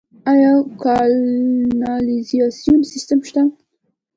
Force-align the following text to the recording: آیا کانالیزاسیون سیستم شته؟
آیا 0.31 0.53
کانالیزاسیون 0.81 2.81
سیستم 2.91 3.19
شته؟ 3.27 3.41